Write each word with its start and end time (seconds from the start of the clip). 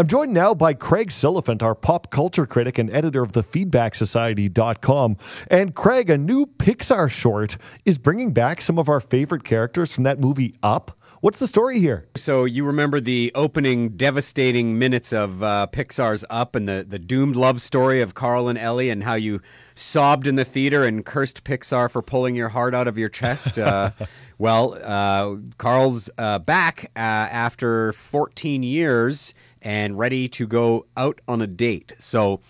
I'm 0.00 0.06
joined 0.06 0.32
now 0.32 0.54
by 0.54 0.72
Craig 0.72 1.10
Silliphant, 1.10 1.62
our 1.62 1.74
pop 1.74 2.10
culture 2.10 2.46
critic 2.46 2.78
and 2.78 2.90
editor 2.90 3.22
of 3.22 3.32
the 3.32 3.42
feedbacksociety.com. 3.42 5.18
And 5.50 5.74
Craig, 5.74 6.08
a 6.08 6.16
new 6.16 6.46
Pixar 6.46 7.10
short 7.10 7.58
is 7.84 7.98
bringing 7.98 8.32
back 8.32 8.62
some 8.62 8.78
of 8.78 8.88
our 8.88 9.00
favorite 9.00 9.44
characters 9.44 9.92
from 9.92 10.04
that 10.04 10.18
movie 10.18 10.54
Up. 10.62 10.98
What's 11.20 11.38
the 11.38 11.46
story 11.46 11.80
here? 11.80 12.08
So 12.16 12.46
you 12.46 12.64
remember 12.64 12.98
the 12.98 13.30
opening 13.34 13.90
devastating 13.90 14.78
minutes 14.78 15.12
of 15.12 15.42
uh, 15.42 15.66
Pixar's 15.70 16.24
Up 16.30 16.56
and 16.56 16.66
the, 16.66 16.82
the 16.88 16.98
doomed 16.98 17.36
love 17.36 17.60
story 17.60 18.00
of 18.00 18.14
Carl 18.14 18.48
and 18.48 18.58
Ellie 18.58 18.88
and 18.88 19.02
how 19.02 19.16
you 19.16 19.42
sobbed 19.80 20.26
in 20.26 20.34
the 20.34 20.44
theater 20.44 20.84
and 20.84 21.04
cursed 21.04 21.42
Pixar 21.44 21.90
for 21.90 22.02
pulling 22.02 22.34
your 22.36 22.50
heart 22.50 22.74
out 22.74 22.86
of 22.86 22.98
your 22.98 23.08
chest. 23.08 23.58
Uh, 23.58 23.90
well, 24.38 24.78
uh, 24.82 25.36
Carl's 25.58 26.10
uh, 26.18 26.38
back 26.38 26.90
uh, 26.96 26.98
after 26.98 27.92
14 27.92 28.62
years 28.62 29.34
and 29.62 29.98
ready 29.98 30.28
to 30.28 30.46
go 30.46 30.86
out 30.96 31.20
on 31.28 31.40
a 31.42 31.46
date. 31.46 31.94
So. 31.98 32.40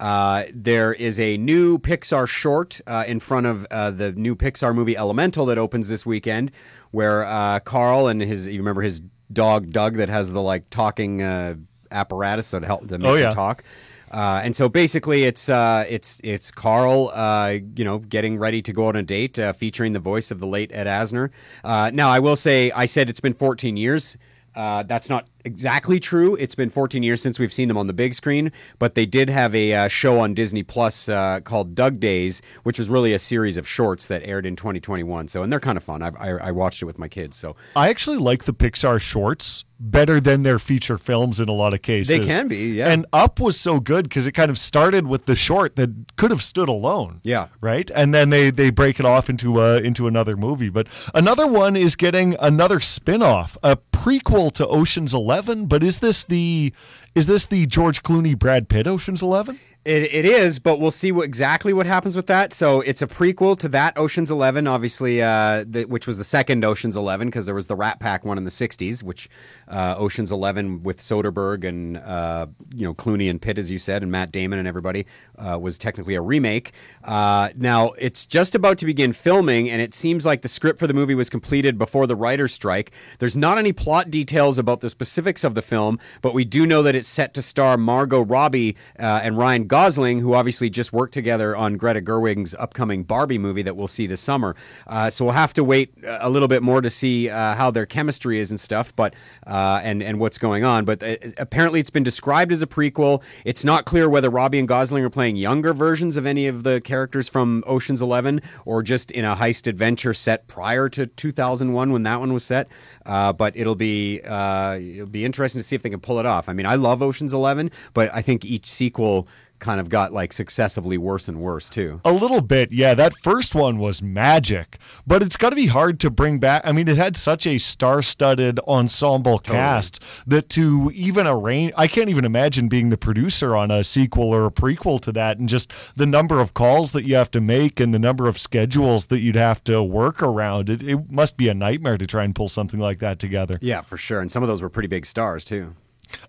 Uh, 0.00 0.44
there 0.54 0.92
is 0.92 1.18
a 1.18 1.36
new 1.38 1.76
Pixar 1.76 2.28
short 2.28 2.80
uh, 2.86 3.02
in 3.08 3.18
front 3.18 3.46
of 3.46 3.66
uh, 3.72 3.90
the 3.90 4.12
new 4.12 4.36
Pixar 4.36 4.72
movie 4.72 4.96
Elemental 4.96 5.44
that 5.46 5.58
opens 5.58 5.88
this 5.88 6.06
weekend, 6.06 6.52
where 6.92 7.24
uh, 7.24 7.58
Carl 7.58 8.06
and 8.06 8.20
his 8.22 8.46
you 8.46 8.60
remember 8.60 8.82
his 8.82 9.02
dog 9.32 9.72
Dug 9.72 9.96
that 9.96 10.08
has 10.08 10.32
the 10.32 10.40
like 10.40 10.70
talking 10.70 11.20
uh, 11.20 11.56
apparatus 11.90 12.52
that 12.52 12.62
help 12.64 12.86
that 12.86 12.98
make 13.00 13.08
Oh, 13.10 13.14
yeah. 13.14 13.30
him 13.30 13.34
talk. 13.34 13.64
Uh, 14.10 14.40
and 14.42 14.54
so 14.56 14.68
basically, 14.68 15.24
it's 15.24 15.48
uh, 15.48 15.84
it's 15.88 16.20
it's 16.24 16.50
Carl, 16.50 17.10
uh, 17.12 17.56
you 17.76 17.84
know, 17.84 17.98
getting 17.98 18.38
ready 18.38 18.62
to 18.62 18.72
go 18.72 18.86
on 18.86 18.96
a 18.96 19.02
date, 19.02 19.38
uh, 19.38 19.52
featuring 19.52 19.92
the 19.92 20.00
voice 20.00 20.30
of 20.30 20.40
the 20.40 20.46
late 20.46 20.70
Ed 20.72 20.86
Asner. 20.86 21.30
Uh, 21.62 21.90
now, 21.92 22.08
I 22.08 22.18
will 22.18 22.36
say, 22.36 22.70
I 22.70 22.86
said 22.86 23.10
it's 23.10 23.20
been 23.20 23.34
14 23.34 23.76
years. 23.76 24.16
Uh, 24.58 24.82
that's 24.82 25.08
not 25.08 25.28
exactly 25.44 26.00
true. 26.00 26.34
It's 26.34 26.56
been 26.56 26.68
14 26.68 27.04
years 27.04 27.22
since 27.22 27.38
we've 27.38 27.52
seen 27.52 27.68
them 27.68 27.78
on 27.78 27.86
the 27.86 27.92
big 27.92 28.12
screen, 28.12 28.50
but 28.80 28.96
they 28.96 29.06
did 29.06 29.28
have 29.28 29.54
a 29.54 29.72
uh, 29.72 29.88
show 29.88 30.18
on 30.18 30.34
Disney 30.34 30.64
Plus 30.64 31.08
uh, 31.08 31.38
called 31.44 31.76
Dug 31.76 32.00
Days, 32.00 32.42
which 32.64 32.76
was 32.76 32.90
really 32.90 33.12
a 33.12 33.20
series 33.20 33.56
of 33.56 33.68
shorts 33.68 34.08
that 34.08 34.24
aired 34.24 34.46
in 34.46 34.56
2021. 34.56 35.28
So, 35.28 35.44
and 35.44 35.52
they're 35.52 35.60
kind 35.60 35.76
of 35.76 35.84
fun. 35.84 36.02
I, 36.02 36.10
I, 36.18 36.30
I 36.48 36.50
watched 36.50 36.82
it 36.82 36.86
with 36.86 36.98
my 36.98 37.06
kids. 37.06 37.36
So 37.36 37.54
I 37.76 37.88
actually 37.88 38.16
like 38.16 38.44
the 38.44 38.54
Pixar 38.54 39.00
shorts 39.00 39.64
better 39.80 40.20
than 40.20 40.42
their 40.42 40.58
feature 40.58 40.98
films 40.98 41.38
in 41.40 41.48
a 41.48 41.52
lot 41.52 41.74
of 41.74 41.82
cases. 41.82 42.08
They 42.08 42.24
can 42.24 42.48
be, 42.48 42.74
yeah. 42.74 42.88
And 42.88 43.06
Up 43.12 43.40
was 43.40 43.58
so 43.58 43.80
good 43.80 44.08
because 44.08 44.26
it 44.26 44.32
kind 44.32 44.50
of 44.50 44.58
started 44.58 45.06
with 45.06 45.26
the 45.26 45.36
short 45.36 45.76
that 45.76 46.16
could 46.16 46.30
have 46.30 46.42
stood 46.42 46.68
alone. 46.68 47.20
Yeah. 47.22 47.48
Right? 47.60 47.90
And 47.94 48.12
then 48.12 48.30
they 48.30 48.50
they 48.50 48.70
break 48.70 48.98
it 48.98 49.06
off 49.06 49.30
into 49.30 49.60
uh 49.60 49.80
into 49.82 50.06
another 50.06 50.36
movie. 50.36 50.68
But 50.68 50.88
another 51.14 51.46
one 51.46 51.76
is 51.76 51.96
getting 51.96 52.36
another 52.40 52.80
spin-off, 52.80 53.56
a 53.62 53.76
prequel 53.92 54.52
to 54.52 54.66
Ocean's 54.66 55.14
11, 55.14 55.66
but 55.66 55.82
is 55.82 56.00
this 56.00 56.24
the 56.24 56.72
is 57.14 57.26
this 57.26 57.46
the 57.46 57.66
George 57.66 58.02
Clooney 58.02 58.38
Brad 58.38 58.68
Pitt 58.68 58.86
Ocean's 58.86 59.22
11? 59.22 59.58
It, 59.84 60.12
it 60.12 60.24
is, 60.26 60.58
but 60.58 60.80
we'll 60.80 60.90
see 60.90 61.12
what 61.12 61.24
exactly 61.24 61.72
what 61.72 61.86
happens 61.86 62.14
with 62.14 62.26
that. 62.26 62.52
So 62.52 62.80
it's 62.82 63.00
a 63.00 63.06
prequel 63.06 63.56
to 63.60 63.68
that 63.70 63.96
Ocean's 63.96 64.30
Eleven, 64.30 64.66
obviously, 64.66 65.22
uh, 65.22 65.64
the, 65.66 65.84
which 65.84 66.06
was 66.06 66.18
the 66.18 66.24
second 66.24 66.64
Ocean's 66.64 66.96
Eleven 66.96 67.28
because 67.28 67.46
there 67.46 67.54
was 67.54 67.68
the 67.68 67.76
Rat 67.76 67.98
Pack 68.00 68.24
one 68.24 68.36
in 68.36 68.44
the 68.44 68.50
'60s, 68.50 69.02
which 69.02 69.30
uh, 69.68 69.94
Ocean's 69.96 70.30
Eleven 70.32 70.82
with 70.82 70.98
Soderbergh 70.98 71.64
and 71.64 71.96
uh, 71.96 72.48
you 72.74 72.86
know 72.86 72.92
Clooney 72.92 73.30
and 73.30 73.40
Pitt, 73.40 73.56
as 73.56 73.70
you 73.70 73.78
said, 73.78 74.02
and 74.02 74.10
Matt 74.10 74.32
Damon 74.32 74.58
and 74.58 74.66
everybody 74.66 75.06
uh, 75.38 75.58
was 75.58 75.78
technically 75.78 76.16
a 76.16 76.20
remake. 76.20 76.72
Uh, 77.04 77.50
now 77.56 77.92
it's 77.98 78.26
just 78.26 78.54
about 78.54 78.78
to 78.78 78.84
begin 78.84 79.12
filming, 79.12 79.70
and 79.70 79.80
it 79.80 79.94
seems 79.94 80.26
like 80.26 80.42
the 80.42 80.48
script 80.48 80.78
for 80.78 80.86
the 80.86 80.94
movie 80.94 81.14
was 81.14 81.30
completed 81.30 81.78
before 81.78 82.06
the 82.06 82.16
writer's 82.16 82.52
strike. 82.52 82.90
There's 83.20 83.36
not 83.36 83.56
any 83.56 83.72
plot 83.72 84.10
details 84.10 84.58
about 84.58 84.80
the 84.80 84.90
specifics 84.90 85.44
of 85.44 85.54
the 85.54 85.62
film, 85.62 85.98
but 86.20 86.34
we 86.34 86.44
do 86.44 86.66
know 86.66 86.82
that 86.82 86.96
it's 86.96 87.08
set 87.08 87.32
to 87.34 87.42
star 87.42 87.78
Margot 87.78 88.20
Robbie 88.20 88.76
uh, 88.98 89.20
and 89.22 89.38
Ryan 89.38 89.66
Gosling, 89.66 89.77
who 89.78 90.34
obviously 90.34 90.68
just 90.68 90.92
worked 90.92 91.14
together 91.14 91.56
on 91.56 91.76
Greta 91.76 92.00
Gerwig's 92.00 92.52
upcoming 92.54 93.04
Barbie 93.04 93.38
movie 93.38 93.62
that 93.62 93.76
we'll 93.76 93.86
see 93.86 94.08
this 94.08 94.20
summer. 94.20 94.56
Uh, 94.88 95.08
so 95.08 95.24
we'll 95.24 95.34
have 95.34 95.54
to 95.54 95.62
wait 95.62 95.94
a 96.04 96.28
little 96.28 96.48
bit 96.48 96.64
more 96.64 96.80
to 96.80 96.90
see 96.90 97.30
uh, 97.30 97.54
how 97.54 97.70
their 97.70 97.86
chemistry 97.86 98.40
is 98.40 98.50
and 98.50 98.58
stuff, 98.58 98.94
but 98.96 99.14
uh, 99.46 99.80
and 99.84 100.02
and 100.02 100.18
what's 100.18 100.36
going 100.36 100.64
on. 100.64 100.84
But 100.84 101.02
uh, 101.02 101.14
apparently, 101.38 101.78
it's 101.78 101.90
been 101.90 102.02
described 102.02 102.50
as 102.50 102.60
a 102.60 102.66
prequel. 102.66 103.22
It's 103.44 103.64
not 103.64 103.84
clear 103.84 104.08
whether 104.08 104.30
Robbie 104.30 104.58
and 104.58 104.66
Gosling 104.66 105.04
are 105.04 105.10
playing 105.10 105.36
younger 105.36 105.72
versions 105.72 106.16
of 106.16 106.26
any 106.26 106.48
of 106.48 106.64
the 106.64 106.80
characters 106.80 107.28
from 107.28 107.62
Ocean's 107.64 108.02
Eleven 108.02 108.42
or 108.64 108.82
just 108.82 109.12
in 109.12 109.24
a 109.24 109.36
heist 109.36 109.68
adventure 109.68 110.12
set 110.12 110.48
prior 110.48 110.88
to 110.88 111.06
2001 111.06 111.92
when 111.92 112.02
that 112.02 112.18
one 112.18 112.32
was 112.32 112.44
set. 112.44 112.68
Uh, 113.06 113.32
but 113.32 113.56
it'll 113.56 113.76
be 113.76 114.20
uh, 114.22 114.74
it'll 114.74 115.06
be 115.06 115.24
interesting 115.24 115.60
to 115.60 115.64
see 115.66 115.76
if 115.76 115.82
they 115.82 115.90
can 115.90 116.00
pull 116.00 116.18
it 116.18 116.26
off. 116.26 116.48
I 116.48 116.52
mean, 116.52 116.66
I 116.66 116.74
love 116.74 117.00
Ocean's 117.00 117.32
Eleven, 117.32 117.70
but 117.94 118.12
I 118.12 118.22
think 118.22 118.44
each 118.44 118.66
sequel 118.66 119.28
kind 119.58 119.80
of 119.80 119.88
got 119.88 120.12
like 120.12 120.32
successively 120.32 120.98
worse 120.98 121.28
and 121.28 121.40
worse 121.40 121.70
too. 121.70 122.00
A 122.04 122.12
little 122.12 122.40
bit, 122.40 122.72
yeah. 122.72 122.94
That 122.94 123.14
first 123.18 123.54
one 123.54 123.78
was 123.78 124.02
magic, 124.02 124.78
but 125.06 125.22
it's 125.22 125.36
got 125.36 125.50
to 125.50 125.56
be 125.56 125.66
hard 125.66 126.00
to 126.00 126.10
bring 126.10 126.38
back. 126.38 126.62
I 126.64 126.72
mean, 126.72 126.88
it 126.88 126.96
had 126.96 127.16
such 127.16 127.46
a 127.46 127.58
star-studded 127.58 128.60
ensemble 128.60 129.38
cast 129.38 130.02
that 130.26 130.48
to 130.50 130.90
even 130.94 131.26
arrange, 131.26 131.72
I 131.76 131.88
can't 131.88 132.08
even 132.08 132.24
imagine 132.24 132.68
being 132.68 132.88
the 132.90 132.96
producer 132.96 133.56
on 133.56 133.70
a 133.70 133.84
sequel 133.84 134.32
or 134.32 134.46
a 134.46 134.50
prequel 134.50 135.00
to 135.02 135.12
that, 135.12 135.38
and 135.38 135.48
just 135.48 135.72
the 135.96 136.06
number 136.06 136.40
of 136.40 136.54
calls 136.54 136.92
that 136.92 137.04
you 137.04 137.14
have 137.16 137.30
to 137.32 137.40
make 137.40 137.80
and 137.80 137.92
the 137.92 137.98
number 137.98 138.28
of 138.28 138.38
schedules 138.38 139.06
that 139.06 139.20
you'd 139.20 139.36
have 139.36 139.62
to 139.64 139.82
work 139.82 140.22
around. 140.22 140.70
It, 140.70 140.82
it 140.82 141.10
must 141.10 141.36
be 141.36 141.48
a 141.48 141.54
nightmare 141.54 141.98
to 141.98 142.06
try 142.06 142.24
and 142.24 142.34
pull 142.34 142.48
something 142.48 142.80
like 142.80 142.98
that 143.00 143.18
together. 143.18 143.58
Yeah, 143.60 143.82
for 143.82 143.96
sure. 143.96 144.20
And 144.20 144.30
some 144.30 144.42
of 144.42 144.48
those 144.48 144.62
were 144.62 144.70
pretty 144.70 144.88
big 144.88 145.06
stars 145.06 145.44
too. 145.44 145.74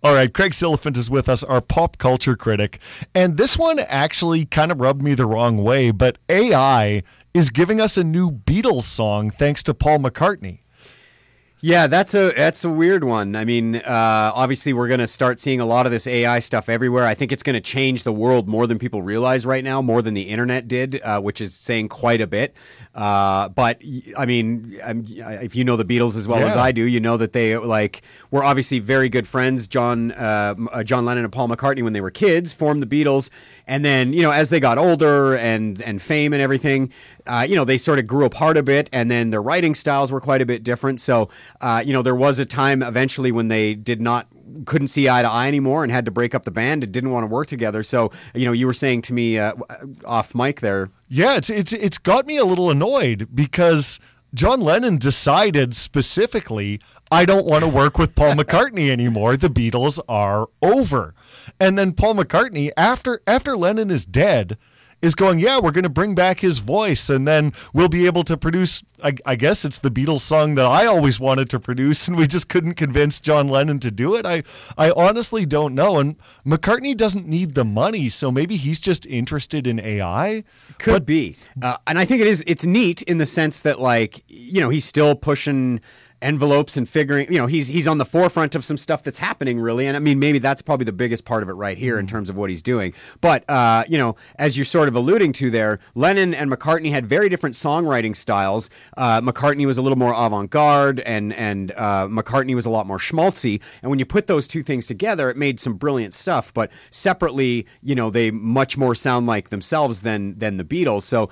All 0.04 0.14
right, 0.14 0.34
Craig 0.34 0.52
Silliphant 0.52 0.98
is 0.98 1.10
with 1.10 1.30
us, 1.30 1.44
our 1.44 1.62
pop 1.62 1.98
culture 1.98 2.36
critic. 2.36 2.80
And 3.14 3.38
this 3.38 3.58
one 3.58 3.80
actually 3.80 4.46
kind 4.46 4.72
of 4.72 4.80
rubbed 4.80 5.02
me 5.02 5.14
the 5.14 5.26
wrong 5.26 5.58
way, 5.58 5.92
but 5.92 6.18
AI 6.30 7.04
is 7.34 7.50
giving 7.50 7.80
us 7.80 7.98
a 7.98 8.04
new 8.04 8.32
Beatles 8.32 8.84
song 8.84 9.32
thanks 9.32 9.64
to 9.64 9.74
Paul 9.74 10.00
McCartney. 10.00 10.60
Yeah, 11.62 11.88
that's 11.88 12.14
a 12.14 12.32
that's 12.32 12.64
a 12.64 12.70
weird 12.70 13.04
one. 13.04 13.36
I 13.36 13.44
mean, 13.44 13.76
uh, 13.76 14.32
obviously, 14.34 14.72
we're 14.72 14.88
going 14.88 15.02
to 15.02 15.08
start 15.08 15.42
seeing 15.42 15.60
a 15.60 15.66
lot 15.66 15.86
of 15.86 15.92
this 15.92 16.08
AI 16.08 16.40
stuff 16.40 16.70
everywhere. 16.70 17.06
I 17.06 17.14
think 17.14 17.34
it's 17.34 17.44
going 17.44 17.56
to 17.56 17.60
change 17.62 18.06
the 18.06 18.14
world 18.14 18.48
more 18.48 18.66
than 18.66 18.80
people 18.80 19.02
realize 19.02 19.46
right 19.46 19.62
now, 19.62 19.82
more 19.82 20.02
than 20.02 20.14
the 20.14 20.22
internet 20.22 20.70
did, 20.70 21.02
uh, 21.04 21.20
which 21.20 21.42
is 21.42 21.54
saying 21.54 21.90
quite 21.90 22.22
a 22.22 22.28
bit. 22.28 22.56
Uh, 22.96 23.50
but 23.50 23.82
I 24.18 24.26
mean, 24.26 24.80
um, 24.84 25.04
if 25.08 25.54
you 25.54 25.66
know 25.66 25.76
the 25.76 25.84
Beatles 25.84 26.16
as 26.16 26.30
well 26.30 26.40
as 26.48 26.56
I 26.56 26.72
do, 26.72 26.84
you 26.86 27.02
know 27.02 27.18
that 27.18 27.34
they 27.34 27.58
like 27.58 28.04
were 28.32 28.44
obviously 28.44 28.80
very 28.80 29.10
good 29.10 29.28
friends. 29.28 29.68
John 29.68 30.14
uh, 30.14 30.56
uh, 30.72 30.84
John 30.84 31.04
Lennon 31.04 31.26
and 31.26 31.34
Paul 31.34 31.50
McCartney, 31.50 31.84
when 31.84 31.92
they 31.92 32.02
were 32.02 32.12
kids, 32.12 32.54
formed 32.54 32.82
the 32.82 32.88
Beatles, 32.88 33.30
and 33.68 33.84
then 33.84 34.14
you 34.14 34.22
know 34.22 34.32
as 34.32 34.50
they 34.50 34.62
got 34.62 34.78
older 34.78 35.36
and 35.36 35.82
and 35.82 36.02
fame 36.02 36.32
and 36.32 36.42
everything, 36.42 36.94
uh, 37.28 37.46
you 37.48 37.58
know 37.58 37.66
they 37.66 37.78
sort 37.78 38.00
of 38.00 38.08
grew 38.08 38.24
apart 38.24 38.56
a 38.56 38.64
bit, 38.64 38.90
and 38.94 39.12
then 39.12 39.30
their 39.30 39.42
writing 39.42 39.76
styles 39.76 40.10
were 40.10 40.22
quite 40.22 40.42
a 40.42 40.46
bit 40.46 40.64
different. 40.64 41.02
So 41.02 41.30
uh, 41.62 41.84
you 41.86 41.94
know 41.94 42.02
there 42.02 42.16
was 42.16 42.40
a 42.40 42.46
time 42.46 42.82
eventually 42.82 43.32
when 43.32 43.48
they 43.48 43.76
did 43.76 44.02
not 44.02 44.28
couldn't 44.66 44.88
see 44.88 45.08
eye 45.08 45.22
to 45.22 45.30
eye 45.30 45.48
anymore 45.48 45.84
and 45.84 45.92
had 45.92 46.06
to 46.06 46.12
break 46.12 46.34
up 46.34 46.44
the 46.44 46.52
band 46.52 46.84
and 46.84 46.92
didn't 46.92 47.12
want 47.12 47.24
to 47.24 47.28
work 47.28 47.48
together. 47.48 47.84
So 47.84 48.12
you 48.34 48.46
know 48.46 48.52
you 48.52 48.66
were 48.66 48.74
saying 48.74 49.04
to 49.04 49.14
me 49.14 49.38
uh, 49.40 49.54
off 50.06 50.36
mic 50.36 50.62
there. 50.62 50.90
Yeah, 51.08 51.36
it's 51.36 51.50
it's 51.50 51.74
it's 51.74 51.98
got 51.98 52.26
me 52.26 52.38
a 52.38 52.46
little 52.46 52.70
annoyed 52.70 53.30
because 53.34 54.00
John 54.34 54.62
Lennon 54.62 54.98
decided 54.98 55.76
specifically, 55.76 56.80
I 57.12 57.26
don't 57.26 57.48
want 57.48 57.64
to 57.64 57.70
work 57.70 57.98
with 57.98 58.16
Paul 58.16 58.34
McCartney 58.36 58.90
anymore. 58.90 59.38
The 59.38 59.50
Beatles 59.50 60.00
are 60.08 60.50
over. 60.62 61.16
And 61.60 61.78
then 61.78 61.94
Paul 61.94 62.16
McCartney, 62.16 62.72
after 62.78 63.22
after 63.26 63.58
Lennon 63.58 63.90
is 63.90 64.06
dead, 64.06 64.58
is 65.02 65.16
going, 65.16 65.40
yeah, 65.40 65.60
we're 65.60 65.72
going 65.72 65.84
to 65.84 65.90
bring 65.90 66.16
back 66.16 66.40
his 66.40 66.60
voice, 66.60 67.10
and 67.10 67.28
then 67.28 67.54
we'll 67.74 67.90
be 67.90 68.06
able 68.06 68.24
to 68.24 68.38
produce. 68.38 68.84
I, 69.02 69.14
I 69.26 69.36
guess 69.36 69.64
it's 69.64 69.80
the 69.80 69.90
Beatles 69.90 70.20
song 70.20 70.56
that 70.56 70.66
I 70.66 70.86
always 70.86 71.20
wanted 71.20 71.50
to 71.52 71.60
produce, 71.60 72.08
and 72.10 72.18
we 72.18 72.28
just 72.28 72.50
couldn't 72.50 72.74
convince 72.74 73.22
John 73.22 73.48
Lennon 73.48 73.80
to 73.80 73.92
do 73.92 74.16
it. 74.16 74.26
I 74.26 74.44
I 74.78 74.92
honestly 74.92 75.46
don't 75.46 75.74
know. 75.74 76.00
And 76.00 76.16
McCartney 76.46 76.96
doesn't 76.96 77.28
need 77.28 77.56
the 77.56 77.66
money, 77.66 78.10
so 78.10 78.32
maybe 78.32 78.58
he's 78.58 78.80
just 78.80 79.06
interested 79.06 79.68
in 79.68 79.80
AI. 79.80 80.44
Could 80.78 81.06
be, 81.06 81.38
uh, 81.62 81.78
and 81.88 81.98
I 81.98 82.06
think 82.06 82.22
it 82.22 82.28
is. 82.28 82.44
It's 82.46 82.66
neat 82.66 83.02
in 83.04 83.18
the 83.18 83.26
sense 83.26 83.62
that, 83.62 83.80
like, 83.80 84.24
you 84.28 84.62
know, 84.62 84.70
he's 84.70 84.86
still 84.86 85.16
pushing 85.16 85.82
envelopes 86.22 86.78
and 86.78 86.88
figuring. 86.88 87.32
You 87.32 87.40
know, 87.40 87.46
he's 87.48 87.68
he's 87.68 87.88
on 87.88 87.98
the 87.98 88.06
forefront 88.06 88.56
of 88.56 88.64
some 88.64 88.78
stuff 88.78 89.04
that's 89.04 89.18
happening, 89.18 89.60
really. 89.60 89.88
And 89.88 89.96
I 89.96 90.00
mean, 90.00 90.20
maybe 90.20 90.40
that's 90.40 90.62
probably 90.62 90.86
the 90.86 90.94
biggest 90.94 91.26
part 91.26 91.44
of 91.44 91.50
it 91.50 91.54
right 91.54 91.78
here 91.78 92.00
in 92.00 92.08
terms 92.08 92.30
of 92.30 92.38
what 92.38 92.50
he's 92.50 92.62
doing. 92.62 92.94
But 93.22 93.50
uh, 93.50 93.84
you 93.88 93.98
know, 93.98 94.16
as 94.38 94.58
you're 94.58 94.66
sort 94.66 94.88
of 94.88 94.96
alluding 94.96 95.34
to 95.34 95.52
there, 95.52 95.80
Lennon 95.96 96.34
and 96.34 96.52
McCartney 96.52 96.92
had 96.92 97.06
very 97.06 97.30
different 97.30 97.56
songwriting 97.56 98.16
styles. 98.16 98.70
Uh, 98.98 99.22
McCartney 99.22 99.66
was 99.66 99.78
a 99.78 99.82
little 99.82 99.98
more 99.98 100.14
avant-garde, 100.14 101.00
and 101.02 101.34
and 101.34 101.72
uh, 101.72 102.08
McCartney 102.08 102.56
was 102.56 102.66
a 102.66 102.70
lot 102.70 102.88
more 102.88 102.98
schmaltzy. 102.98 103.62
And 103.82 103.90
when 103.90 104.00
you 104.00 104.06
put 104.06 104.28
those 104.28 104.48
two 104.48 104.64
things 104.64 104.88
together, 104.88 105.30
it 105.30 105.38
made 105.38 105.60
some 105.60 105.76
brilliant 105.76 106.14
stuff. 106.14 106.54
But 106.54 106.72
separately, 106.90 107.66
you 107.82 107.96
know, 107.96 108.10
they 108.10 108.32
much 108.32 108.78
more 108.78 108.96
sound 108.96 109.28
like 109.28 109.50
themselves 109.50 110.02
than 110.02 110.38
than 110.38 110.58
the 110.58 110.64
Beatles. 110.64 111.04
So 111.04 111.30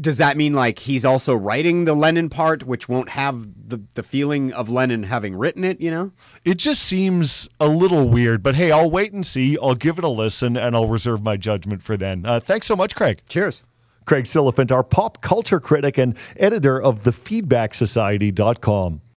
does 0.00 0.18
that 0.18 0.36
mean 0.36 0.54
like 0.54 0.80
he's 0.80 1.04
also 1.04 1.34
writing 1.34 1.84
the 1.84 1.94
Lennon 1.94 2.28
part, 2.28 2.64
which 2.64 2.88
won't 2.88 3.10
have 3.10 3.46
the, 3.68 3.80
the 3.94 4.02
feeling 4.02 4.52
of 4.52 4.68
Lennon 4.68 5.04
having 5.04 5.36
written 5.36 5.64
it, 5.64 5.80
you 5.80 5.90
know? 5.90 6.12
It 6.44 6.58
just 6.58 6.82
seems 6.82 7.48
a 7.60 7.68
little 7.68 8.08
weird, 8.08 8.42
but 8.42 8.54
hey, 8.54 8.70
I'll 8.70 8.90
wait 8.90 9.12
and 9.12 9.26
see. 9.26 9.58
I'll 9.60 9.74
give 9.74 9.98
it 9.98 10.04
a 10.04 10.08
listen 10.08 10.56
and 10.56 10.76
I'll 10.76 10.88
reserve 10.88 11.22
my 11.22 11.36
judgment 11.36 11.82
for 11.82 11.96
then. 11.96 12.24
Uh, 12.24 12.40
thanks 12.40 12.66
so 12.66 12.76
much, 12.76 12.94
Craig. 12.94 13.22
Cheers. 13.28 13.62
Craig 14.04 14.24
Silliphant, 14.24 14.72
our 14.72 14.82
pop 14.82 15.20
culture 15.20 15.60
critic 15.60 15.98
and 15.98 16.16
editor 16.36 16.80
of 16.80 17.02
thefeedbacksociety.com. 17.02 19.02